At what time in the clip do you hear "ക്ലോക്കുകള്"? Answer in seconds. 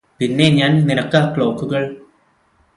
1.33-1.89